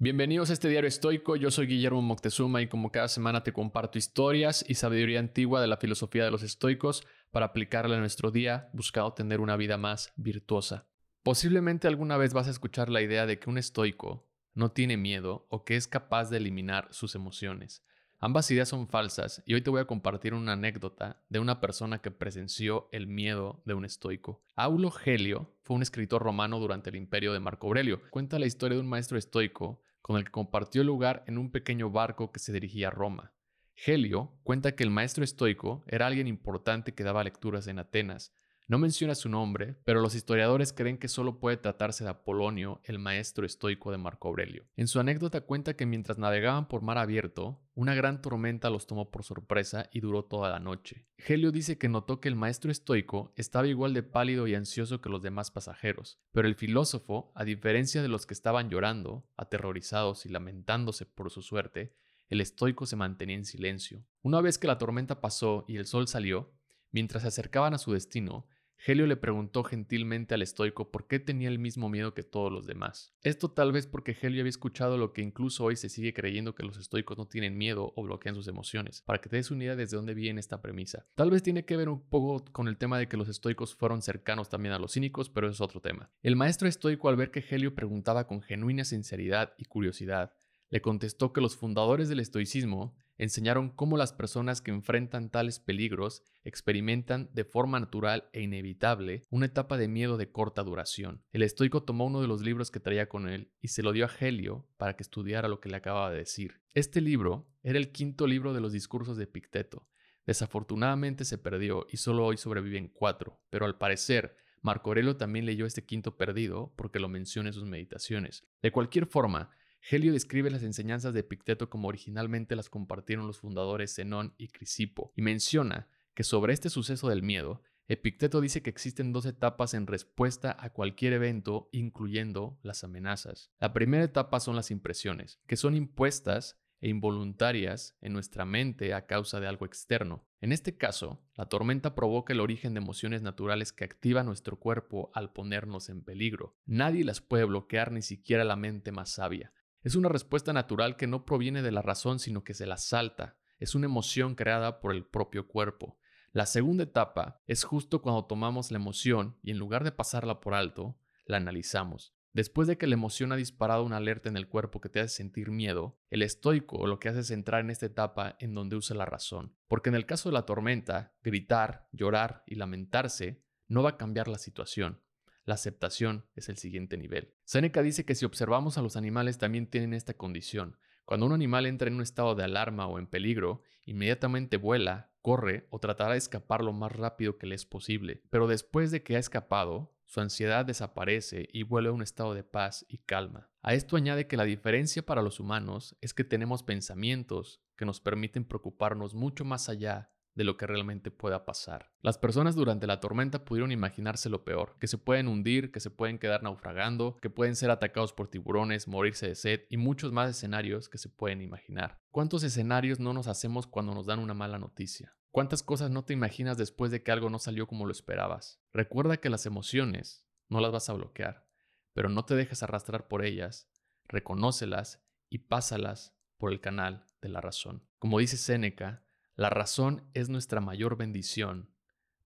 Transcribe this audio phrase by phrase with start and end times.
[0.00, 3.98] Bienvenidos a este diario estoico, yo soy Guillermo Moctezuma y como cada semana te comparto
[3.98, 8.70] historias y sabiduría antigua de la filosofía de los estoicos para aplicarla en nuestro día
[8.72, 10.86] buscando tener una vida más virtuosa.
[11.24, 15.48] Posiblemente alguna vez vas a escuchar la idea de que un estoico no tiene miedo
[15.50, 17.82] o que es capaz de eliminar sus emociones.
[18.20, 22.00] Ambas ideas son falsas y hoy te voy a compartir una anécdota de una persona
[22.00, 24.42] que presenció el miedo de un estoico.
[24.56, 28.02] Aulo Gelio fue un escritor romano durante el imperio de Marco Aurelio.
[28.10, 31.90] Cuenta la historia de un maestro estoico con el que compartió lugar en un pequeño
[31.90, 33.34] barco que se dirigía a Roma.
[33.74, 38.32] Gelio cuenta que el maestro estoico era alguien importante que daba lecturas en Atenas,
[38.68, 42.98] no menciona su nombre, pero los historiadores creen que solo puede tratarse de Apolonio, el
[42.98, 44.66] maestro estoico de Marco Aurelio.
[44.76, 49.12] En su anécdota cuenta que mientras navegaban por mar abierto, una gran tormenta los tomó
[49.12, 51.06] por sorpresa y duró toda la noche.
[51.16, 55.08] Helio dice que notó que el maestro estoico estaba igual de pálido y ansioso que
[55.08, 60.28] los demás pasajeros, pero el filósofo, a diferencia de los que estaban llorando, aterrorizados y
[60.28, 61.94] lamentándose por su suerte,
[62.26, 64.04] el estoico se mantenía en silencio.
[64.22, 66.50] Una vez que la tormenta pasó y el sol salió,
[66.90, 68.48] mientras se acercaban a su destino,
[68.86, 72.66] Helio le preguntó gentilmente al estoico por qué tenía el mismo miedo que todos los
[72.66, 73.12] demás.
[73.22, 76.62] Esto tal vez porque Helio había escuchado lo que incluso hoy se sigue creyendo que
[76.62, 79.76] los estoicos no tienen miedo o bloquean sus emociones, para que te des una idea
[79.76, 81.06] desde dónde viene esta premisa.
[81.14, 84.00] Tal vez tiene que ver un poco con el tema de que los estoicos fueron
[84.00, 86.10] cercanos también a los cínicos, pero es otro tema.
[86.22, 90.34] El maestro estoico al ver que Helio preguntaba con genuina sinceridad y curiosidad,
[90.70, 96.22] le contestó que los fundadores del estoicismo enseñaron cómo las personas que enfrentan tales peligros
[96.44, 101.22] experimentan de forma natural e inevitable una etapa de miedo de corta duración.
[101.32, 104.06] El estoico tomó uno de los libros que traía con él y se lo dio
[104.06, 106.60] a Helio para que estudiara lo que le acababa de decir.
[106.72, 109.88] Este libro era el quinto libro de los discursos de Picteto.
[110.26, 115.66] Desafortunadamente se perdió y solo hoy sobreviven cuatro, pero al parecer Marco Aurelio también leyó
[115.66, 118.44] este quinto perdido porque lo menciona en sus meditaciones.
[118.62, 119.50] De cualquier forma,
[119.90, 125.12] Helio describe las enseñanzas de Epicteto como originalmente las compartieron los fundadores Zenón y Crisipo,
[125.16, 129.86] y menciona que sobre este suceso del miedo, Epicteto dice que existen dos etapas en
[129.86, 133.50] respuesta a cualquier evento, incluyendo las amenazas.
[133.58, 139.06] La primera etapa son las impresiones, que son impuestas e involuntarias en nuestra mente a
[139.06, 140.26] causa de algo externo.
[140.40, 145.10] En este caso, la tormenta provoca el origen de emociones naturales que activan nuestro cuerpo
[145.14, 146.56] al ponernos en peligro.
[146.66, 149.52] Nadie las puede bloquear, ni siquiera la mente más sabia.
[149.82, 153.38] Es una respuesta natural que no proviene de la razón, sino que se la salta.
[153.58, 155.98] Es una emoción creada por el propio cuerpo.
[156.32, 160.54] La segunda etapa es justo cuando tomamos la emoción y en lugar de pasarla por
[160.54, 162.14] alto, la analizamos.
[162.32, 165.16] Después de que la emoción ha disparado una alerta en el cuerpo que te hace
[165.16, 168.96] sentir miedo, el estoico lo que hace es entrar en esta etapa en donde usa
[168.96, 169.56] la razón.
[169.66, 174.28] Porque en el caso de la tormenta, gritar, llorar y lamentarse no va a cambiar
[174.28, 175.00] la situación.
[175.48, 177.32] La aceptación es el siguiente nivel.
[177.44, 180.76] Seneca dice que si observamos a los animales también tienen esta condición.
[181.06, 185.66] Cuando un animal entra en un estado de alarma o en peligro, inmediatamente vuela, corre
[185.70, 188.20] o tratará de escapar lo más rápido que le es posible.
[188.28, 192.44] Pero después de que ha escapado, su ansiedad desaparece y vuelve a un estado de
[192.44, 193.50] paz y calma.
[193.62, 198.02] A esto añade que la diferencia para los humanos es que tenemos pensamientos que nos
[198.02, 201.90] permiten preocuparnos mucho más allá de lo que realmente pueda pasar.
[202.00, 205.90] Las personas durante la tormenta pudieron imaginarse lo peor, que se pueden hundir, que se
[205.90, 210.30] pueden quedar naufragando, que pueden ser atacados por tiburones, morirse de sed y muchos más
[210.30, 211.98] escenarios que se pueden imaginar.
[212.12, 215.12] ¿Cuántos escenarios no nos hacemos cuando nos dan una mala noticia?
[215.32, 218.60] ¿Cuántas cosas no te imaginas después de que algo no salió como lo esperabas?
[218.72, 221.48] Recuerda que las emociones no las vas a bloquear,
[221.94, 223.68] pero no te dejes arrastrar por ellas,
[224.06, 227.88] reconócelas y pásalas por el canal de la razón.
[227.98, 229.04] Como dice Séneca,
[229.38, 231.70] la razón es nuestra mayor bendición,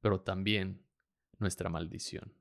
[0.01, 0.87] pero también
[1.39, 2.35] nuestra maldición.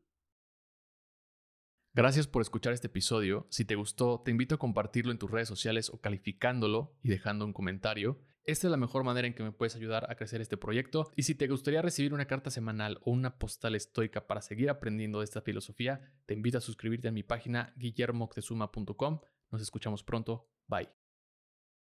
[1.94, 3.48] Gracias por escuchar este episodio.
[3.50, 7.44] Si te gustó, te invito a compartirlo en tus redes sociales o calificándolo y dejando
[7.44, 8.22] un comentario.
[8.46, 11.12] Esta es la mejor manera en que me puedes ayudar a crecer este proyecto.
[11.18, 15.20] Y si te gustaría recibir una carta semanal o una postal estoica para seguir aprendiendo
[15.20, 19.20] de esta filosofía, te invito a suscribirte a mi página guillermoctezuma.com.
[19.52, 20.50] Nos escuchamos pronto.
[20.66, 21.01] Bye.